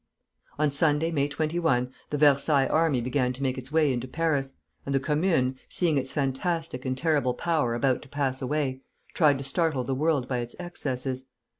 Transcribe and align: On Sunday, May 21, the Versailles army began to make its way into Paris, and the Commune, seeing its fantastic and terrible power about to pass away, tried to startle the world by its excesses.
On 0.57 0.71
Sunday, 0.71 1.11
May 1.11 1.27
21, 1.27 1.91
the 2.09 2.17
Versailles 2.17 2.65
army 2.65 3.01
began 3.01 3.33
to 3.33 3.43
make 3.43 3.55
its 3.55 3.71
way 3.71 3.93
into 3.93 4.07
Paris, 4.07 4.53
and 4.83 4.95
the 4.95 4.99
Commune, 4.99 5.59
seeing 5.69 5.95
its 5.99 6.11
fantastic 6.11 6.85
and 6.85 6.97
terrible 6.97 7.35
power 7.35 7.75
about 7.75 8.01
to 8.01 8.09
pass 8.09 8.41
away, 8.41 8.81
tried 9.13 9.37
to 9.37 9.43
startle 9.43 9.83
the 9.83 9.93
world 9.93 10.27
by 10.27 10.39
its 10.39 10.55
excesses. 10.59 11.27